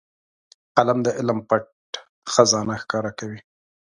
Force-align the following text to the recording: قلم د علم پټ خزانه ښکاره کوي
قلم 0.77 0.97
د 1.03 1.07
علم 1.17 1.39
پټ 1.49 1.63
خزانه 2.33 2.75
ښکاره 2.81 3.11
کوي 3.19 3.39